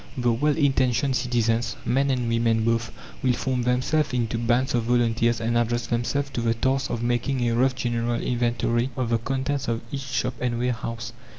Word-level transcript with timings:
The 0.17 0.33
well 0.33 0.57
intentioned 0.57 1.15
citizens, 1.15 1.75
men 1.85 2.09
and 2.09 2.27
women 2.27 2.65
both, 2.65 2.91
will 3.21 3.33
form 3.33 3.61
themselves 3.61 4.13
into 4.13 4.39
bands 4.39 4.73
of 4.73 4.85
volunteers 4.85 5.39
and 5.39 5.55
address 5.55 5.85
themselves 5.85 6.31
to 6.31 6.41
the 6.41 6.55
task 6.55 6.89
of 6.89 7.03
making 7.03 7.47
a 7.47 7.53
rough 7.55 7.75
general 7.75 8.19
inventory 8.19 8.89
of 8.97 9.11
the 9.11 9.19
contents 9.19 9.67
of 9.67 9.81
each 9.91 10.01
shop 10.01 10.33
and 10.41 10.57
warehouse. 10.57 11.13